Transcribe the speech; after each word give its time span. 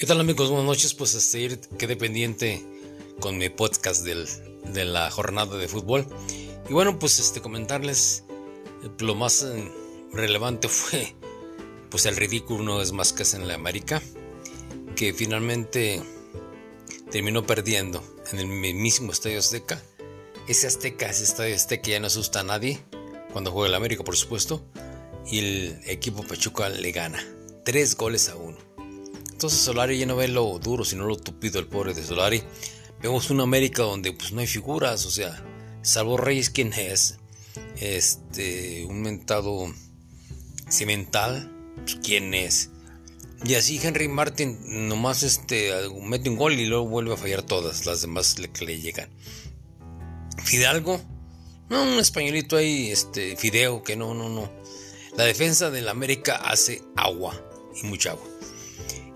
¿Qué 0.00 0.06
tal 0.06 0.18
amigos? 0.18 0.48
Buenas 0.48 0.66
noches. 0.66 0.94
Pues 0.94 1.14
este, 1.14 1.60
quedé 1.76 1.94
pendiente 1.94 2.64
con 3.20 3.36
mi 3.36 3.50
podcast 3.50 4.02
de 4.02 4.84
la 4.86 5.10
jornada 5.10 5.58
de 5.58 5.68
fútbol. 5.68 6.06
Y 6.70 6.72
bueno, 6.72 6.98
pues 6.98 7.18
este, 7.18 7.42
comentarles 7.42 8.24
lo 8.98 9.14
más 9.14 9.42
eh, 9.42 9.70
relevante 10.10 10.68
fue 10.68 11.14
pues 11.90 12.06
el 12.06 12.16
ridículo 12.16 12.64
no 12.64 12.80
es 12.80 12.92
más 12.92 13.12
que 13.12 13.24
es 13.24 13.34
en 13.34 13.46
la 13.46 13.52
América, 13.52 14.00
que 14.96 15.12
finalmente 15.12 16.02
terminó 17.10 17.46
perdiendo 17.46 18.02
en 18.32 18.38
el 18.38 18.46
mismísimo 18.46 19.12
Estadio 19.12 19.38
Azteca. 19.38 19.82
Ese 20.48 20.66
Azteca, 20.66 21.10
ese 21.10 21.24
Estadio 21.24 21.54
Azteca 21.54 21.90
ya 21.90 22.00
no 22.00 22.06
asusta 22.06 22.40
a 22.40 22.44
nadie 22.44 22.80
cuando 23.34 23.52
juega 23.52 23.68
el 23.68 23.74
América, 23.74 24.02
por 24.02 24.16
supuesto. 24.16 24.64
Y 25.26 25.40
el 25.40 25.80
equipo 25.84 26.22
Pachuca 26.22 26.70
le 26.70 26.90
gana. 26.90 27.22
Tres 27.66 27.98
goles 27.98 28.30
a 28.30 28.36
uno. 28.36 28.69
Entonces 29.40 29.60
Solari 29.60 29.98
ya 29.98 30.04
no 30.04 30.16
ve 30.16 30.28
lo 30.28 30.58
duro, 30.58 30.84
sino 30.84 31.06
lo 31.06 31.16
tupido 31.16 31.58
el 31.60 31.66
pobre 31.66 31.94
de 31.94 32.04
Solari. 32.04 32.42
Vemos 33.00 33.30
una 33.30 33.44
América 33.44 33.84
donde 33.84 34.12
pues 34.12 34.32
no 34.32 34.42
hay 34.42 34.46
figuras, 34.46 35.06
o 35.06 35.10
sea, 35.10 35.42
salvo 35.80 36.18
Reyes 36.18 36.50
quien 36.50 36.74
es, 36.74 37.16
este, 37.76 38.84
un 38.84 39.00
mentado 39.00 39.72
cimental, 40.68 41.50
pues, 41.74 41.96
quién 42.04 42.34
es. 42.34 42.68
Y 43.42 43.54
así 43.54 43.80
Henry 43.82 44.08
Martin 44.08 44.58
nomás 44.90 45.22
este, 45.22 45.72
mete 46.02 46.28
un 46.28 46.36
gol 46.36 46.52
y 46.52 46.66
luego 46.66 46.86
vuelve 46.86 47.14
a 47.14 47.16
fallar 47.16 47.42
todas 47.42 47.86
las 47.86 48.02
demás 48.02 48.36
que 48.52 48.66
le 48.66 48.78
llegan. 48.78 49.08
Fidalgo, 50.44 51.00
no, 51.70 51.82
un 51.84 51.98
españolito 51.98 52.58
ahí, 52.58 52.90
este, 52.90 53.38
Fideo, 53.38 53.82
que 53.82 53.96
no, 53.96 54.12
no, 54.12 54.28
no. 54.28 54.52
La 55.16 55.24
defensa 55.24 55.70
del 55.70 55.88
América 55.88 56.36
hace 56.36 56.82
agua 56.94 57.42
y 57.82 57.86
mucha 57.86 58.10
agua. 58.10 58.39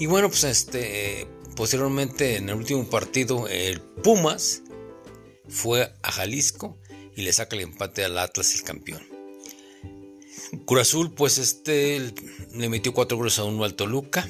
Y 0.00 0.06
bueno, 0.06 0.30
pues 0.30 0.44
este, 0.44 1.28
posteriormente 1.56 2.36
en 2.36 2.48
el 2.48 2.56
último 2.56 2.88
partido, 2.88 3.46
el 3.48 3.82
Pumas 3.82 4.62
fue 5.46 5.92
a 6.02 6.10
Jalisco 6.10 6.78
y 7.14 7.20
le 7.20 7.34
saca 7.34 7.54
el 7.54 7.62
empate 7.62 8.02
al 8.02 8.16
Atlas, 8.16 8.54
el 8.54 8.62
campeón. 8.62 9.02
Curazul, 10.64 11.12
pues 11.12 11.36
este, 11.36 12.14
le 12.54 12.68
metió 12.70 12.94
cuatro 12.94 13.18
goles 13.18 13.38
a 13.38 13.44
uno 13.44 13.62
al 13.62 13.74
Toluca. 13.74 14.26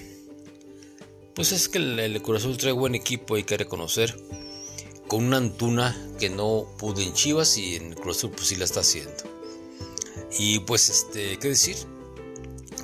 Pues 1.37 1.53
es 1.53 1.69
que 1.69 1.79
el, 1.79 2.01
el 2.01 2.21
Curazul 2.21 2.57
trae 2.57 2.73
buen 2.73 2.97
equipo, 2.97 3.37
hay 3.37 3.45
que 3.45 3.57
reconocer. 3.57 4.21
Con 5.07 5.25
una 5.25 5.37
Antuna 5.37 5.97
que 6.19 6.31
no 6.31 6.67
pudo 6.79 7.01
en 7.01 7.15
Chivas 7.15 7.57
y 7.57 7.77
en 7.77 7.95
Curazul 7.95 8.33
pues 8.33 8.49
sí 8.49 8.57
la 8.57 8.65
está 8.65 8.81
haciendo. 8.81 9.23
Y 10.37 10.59
pues 10.59 10.89
este, 10.89 11.39
¿qué 11.39 11.51
decir? 11.51 11.77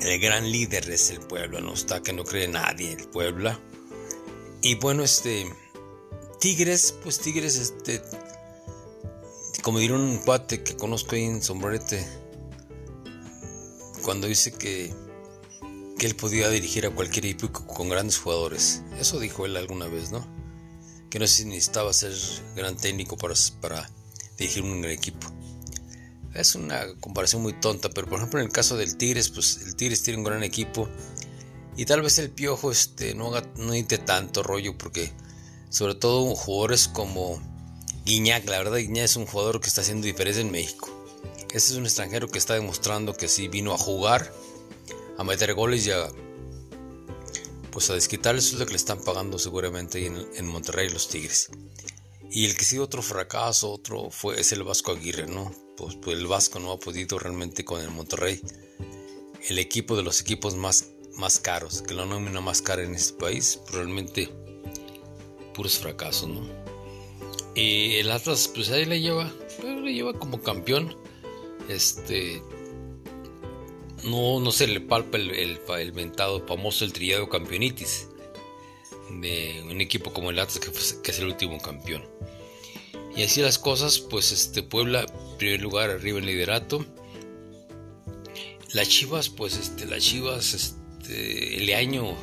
El 0.01 0.19
gran 0.19 0.51
líder 0.51 0.89
es 0.89 1.09
el 1.09 1.19
pueblo, 1.19 1.59
no 1.61 1.73
está 1.73 2.01
que 2.01 2.13
no 2.13 2.23
cree 2.23 2.47
nadie 2.47 2.93
el 2.93 3.07
Puebla. 3.07 3.59
Y 4.61 4.75
bueno, 4.75 5.03
este 5.03 5.45
Tigres, 6.39 6.93
pues 7.03 7.19
Tigres, 7.19 7.55
este, 7.57 8.01
como 9.63 9.79
dieron 9.79 10.01
un 10.01 10.17
cuate 10.19 10.63
que 10.63 10.75
conozco 10.75 11.15
ahí 11.15 11.23
en 11.23 11.41
Sombrerete, 11.41 12.05
cuando 14.03 14.27
dice 14.27 14.51
que, 14.51 14.93
que 15.97 16.05
él 16.05 16.15
podía 16.15 16.49
dirigir 16.49 16.85
a 16.85 16.91
cualquier 16.91 17.25
equipo 17.25 17.65
con 17.65 17.89
grandes 17.89 18.19
jugadores. 18.19 18.83
Eso 18.99 19.19
dijo 19.19 19.45
él 19.45 19.57
alguna 19.57 19.87
vez, 19.87 20.11
¿no? 20.11 20.25
Que 21.09 21.19
no 21.19 21.27
si 21.27 21.45
necesitaba 21.45 21.91
ser 21.91 22.13
gran 22.55 22.77
técnico 22.77 23.17
para, 23.17 23.33
para 23.59 23.89
dirigir 24.37 24.63
un 24.63 24.85
equipo. 24.85 25.27
Es 26.33 26.55
una 26.55 26.85
comparación 26.99 27.41
muy 27.41 27.53
tonta, 27.53 27.89
pero 27.89 28.07
por 28.07 28.19
ejemplo 28.19 28.39
en 28.39 28.45
el 28.45 28.51
caso 28.51 28.77
del 28.77 28.97
Tigres, 28.97 29.29
pues 29.29 29.61
el 29.65 29.75
Tigres 29.75 30.03
tiene 30.03 30.19
un 30.19 30.25
gran 30.25 30.43
equipo 30.43 30.87
y 31.77 31.85
tal 31.85 32.01
vez 32.01 32.17
el 32.17 32.31
Piojo 32.31 32.71
este, 32.71 33.13
no, 33.13 33.27
haga, 33.27 33.47
no 33.55 33.73
tanto 34.03 34.41
rollo 34.41 34.77
porque 34.77 35.11
sobre 35.69 35.93
todo 35.93 36.35
jugadores 36.35 36.87
como 36.87 37.39
Guiñac, 38.03 38.49
la 38.49 38.57
verdad 38.57 38.77
Guiñac 38.77 39.05
es 39.05 39.15
un 39.15 39.27
jugador 39.27 39.61
que 39.61 39.67
está 39.67 39.81
haciendo 39.81 40.07
diferencia 40.07 40.41
en 40.41 40.51
México. 40.51 40.89
Ese 41.53 41.73
es 41.73 41.77
un 41.77 41.85
extranjero 41.85 42.27
que 42.27 42.39
está 42.39 42.55
demostrando 42.55 43.13
que 43.13 43.27
sí 43.27 43.47
vino 43.47 43.73
a 43.73 43.77
jugar, 43.77 44.33
a 45.17 45.23
meter 45.23 45.53
goles 45.53 45.85
y 45.85 45.91
a, 45.91 46.07
pues 47.71 47.89
a 47.91 47.93
desquitarle 47.93 48.39
eso 48.39 48.55
es 48.55 48.59
lo 48.59 48.65
que 48.65 48.73
le 48.73 48.77
están 48.77 49.03
pagando 49.03 49.37
seguramente 49.37 50.03
en, 50.05 50.17
en 50.35 50.47
Monterrey 50.47 50.89
los 50.89 51.09
Tigres. 51.09 51.51
Y 52.31 52.45
el 52.45 52.57
que 52.57 52.65
sí 52.65 52.79
otro 52.79 53.03
fracaso, 53.03 53.71
otro 53.71 54.09
fue 54.09 54.41
es 54.41 54.51
el 54.51 54.63
Vasco 54.63 54.91
Aguirre, 54.91 55.27
¿no? 55.27 55.66
Pues, 55.77 55.95
pues, 55.95 56.17
el 56.17 56.27
Vasco 56.27 56.59
no 56.59 56.71
ha 56.71 56.79
podido 56.79 57.19
realmente 57.19 57.63
con 57.63 57.81
el 57.81 57.91
Monterrey, 57.91 58.41
el 59.47 59.59
equipo 59.59 59.95
de 59.95 60.03
los 60.03 60.19
equipos 60.19 60.55
más, 60.55 60.89
más 61.15 61.39
caros, 61.39 61.83
que 61.83 61.93
la 61.93 62.05
nómina 62.05 62.41
más 62.41 62.61
cara 62.61 62.83
en 62.83 62.95
este 62.95 63.17
país, 63.17 63.59
realmente 63.71 64.29
puros 65.53 65.77
fracasos, 65.77 66.29
¿no? 66.29 66.47
Y 67.55 67.95
el 67.95 68.11
Atlas, 68.11 68.51
pues 68.53 68.69
ahí 68.69 68.85
le 68.85 69.01
lleva, 69.01 69.31
pues, 69.59 69.77
le 69.81 69.93
lleva 69.93 70.13
como 70.13 70.41
campeón. 70.41 70.95
Este. 71.67 72.41
No, 74.03 74.39
no 74.39 74.51
se 74.51 74.67
le 74.67 74.79
palpa 74.79 75.17
el, 75.17 75.31
el, 75.31 75.91
ventado 75.91 76.45
famoso, 76.45 76.85
el 76.85 76.93
trillado 76.93 77.27
campeonitis 77.29 78.09
de 79.09 79.65
un 79.69 79.81
equipo 79.81 80.13
como 80.13 80.29
el 80.29 80.37
Atlas, 80.37 80.59
que, 80.59 80.71
que 81.01 81.11
es 81.11 81.19
el 81.19 81.25
último 81.25 81.59
campeón. 81.59 82.03
Y 83.15 83.23
así 83.23 83.41
las 83.41 83.57
cosas, 83.57 83.97
pues 83.97 84.31
este 84.31 84.61
Puebla, 84.61 85.07
primer 85.37 85.61
lugar 85.61 85.89
arriba 85.89 86.19
en 86.19 86.25
liderato. 86.25 86.85
Las 88.73 88.89
Chivas, 88.89 89.29
pues 89.29 89.57
este, 89.57 89.85
las 89.85 90.03
Chivas, 90.03 90.53
este, 90.53 91.57
el 91.57 91.73
año, 91.73 92.15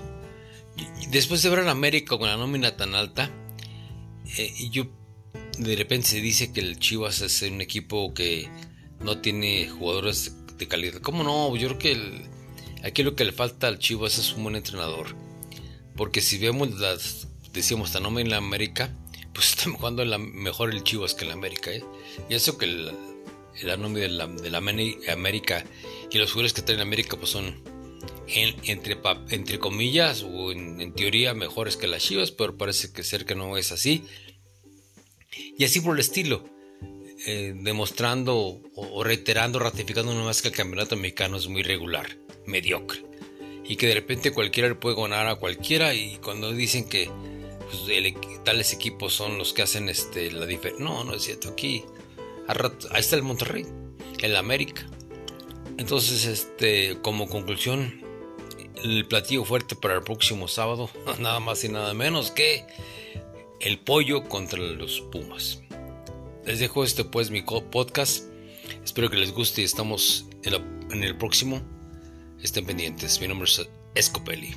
después 1.11 1.43
de 1.43 1.49
ver 1.49 1.61
a 1.61 1.71
América 1.71 2.19
con 2.19 2.29
la 2.29 2.37
nómina 2.37 2.77
tan 2.77 2.95
alta, 2.95 3.31
eh, 4.37 4.53
yo 4.71 4.87
de 5.59 5.77
repente 5.77 6.09
se 6.09 6.21
dice 6.21 6.53
que 6.53 6.61
el 6.61 6.79
Chivas 6.79 7.21
es 7.21 7.43
un 7.43 7.61
equipo 7.61 8.13
que 8.13 8.49
no 9.01 9.19
tiene 9.19 9.69
jugadores 9.69 10.37
de 10.59 10.69
calidad. 10.69 11.01
¿Cómo 11.01 11.23
no? 11.23 11.55
Yo 11.57 11.69
creo 11.69 11.79
que 11.79 12.29
aquí 12.83 13.03
lo 13.03 13.15
que 13.15 13.25
le 13.25 13.33
falta 13.33 13.69
al 13.69 13.79
Chivas 13.79 14.19
es 14.19 14.33
un 14.35 14.43
buen 14.43 14.57
entrenador. 14.57 15.15
Porque 15.97 16.21
si 16.21 16.39
vemos 16.39 16.79
las, 16.79 17.29
decíamos, 17.53 17.95
la 17.95 18.01
nómina 18.01 18.31
en 18.31 18.45
América, 18.45 18.93
pues 19.35 19.51
está 19.51 19.71
jugando 19.71 20.05
la, 20.05 20.19
mejor 20.19 20.71
el 20.71 20.85
Chivas 20.85 21.15
que 21.15 21.25
el 21.25 21.33
América. 21.33 21.73
¿eh? 21.73 21.85
Y 22.31 22.35
eso 22.35 22.57
que 22.57 22.67
el, 22.67 22.93
el 23.61 23.81
nombre 23.81 24.03
de 24.03 24.09
la, 24.09 24.27
de 24.27 24.51
la, 24.51 24.59
América 24.59 25.65
y 26.11 26.19
los 26.19 26.31
jugadores 26.31 26.53
que 26.53 26.63
traen 26.63 26.81
América 26.81 27.17
pues 27.17 27.31
son 27.31 27.63
entre, 28.29 28.99
entre 29.31 29.59
comillas 29.59 30.23
o 30.23 30.53
en, 30.53 30.93
teoría 30.95 31.35
mejores 31.35 31.77
que 31.77 31.87
las 31.87 32.03
Chivas, 32.03 32.31
pero 32.31 32.57
parece 32.57 32.93
que 32.93 33.03
ser 33.03 33.27
que 33.27 33.35
no 33.35 33.57
es 33.57 33.73
así. 33.73 34.05
Y 35.59 35.65
así 35.65 35.81
por 35.81 35.95
el 35.95 36.01
estilo, 36.01 36.45
eh, 37.27 37.55
demostrando 37.57 38.61
o, 38.77 39.05
reiterando, 39.05 39.59
ratificando 39.59 40.13
una 40.13 40.27
vez 40.27 40.43
que 40.43 40.49
el 40.49 40.55
campeonato 40.55 40.97
mexicano 40.97 41.37
es 41.37 41.49
muy 41.49 41.63
regular, 41.63 42.17
mediocre. 42.47 43.05
Y 43.67 43.77
que 43.77 43.87
de 43.89 43.95
repente 43.95 44.31
cualquiera 44.31 44.69
le 44.69 44.75
puede 44.75 44.95
ganar 44.95 45.27
a 45.27 45.37
cualquiera 45.37 45.95
y 45.95 46.19
cuando 46.19 46.53
dicen 46.53 46.87
que 46.87 47.11
pues, 47.71 48.45
tales 48.45 48.73
equipos 48.73 49.15
son 49.15 49.39
los 49.39 49.53
que 49.53 49.63
hacen 49.63 49.89
este, 49.89 50.31
la 50.31 50.47
diferencia. 50.47 50.85
No, 50.85 51.05
no 51.05 51.15
es 51.15 51.23
cierto. 51.23 51.51
Aquí, 51.51 51.85
ahí 52.49 53.01
está 53.01 53.17
el 53.17 53.23
Monterrey, 53.23 53.67
el 54.21 54.37
América. 54.37 54.87
Entonces, 55.79 56.27
este, 56.27 56.99
como 57.03 57.29
conclusión, 57.29 58.03
el 58.83 59.07
platillo 59.07 59.45
fuerte 59.45 59.75
para 59.77 59.95
el 59.95 60.03
próximo 60.03 60.49
sábado, 60.49 60.91
nada 61.19 61.41
más 61.41 61.65
y 61.65 61.69
nada 61.69 61.95
menos 61.95 62.31
que 62.31 62.65
el 63.61 63.79
pollo 63.79 64.25
contra 64.25 64.59
los 64.59 65.01
Pumas. 65.01 65.63
Les 66.45 66.59
dejo 66.59 66.85
este 66.85 67.05
pues 67.05 67.31
mi 67.31 67.43
podcast. 67.43 68.27
Espero 68.85 69.09
que 69.09 69.17
les 69.17 69.33
guste 69.33 69.63
y 69.63 69.65
estamos 69.65 70.27
en, 70.43 70.55
en 70.91 71.03
el 71.03 71.17
próximo. 71.17 71.63
Estén 72.43 72.67
pendientes. 72.67 73.19
Mi 73.21 73.29
nombre 73.29 73.49
es 73.49 73.67
Escopeli. 73.95 74.55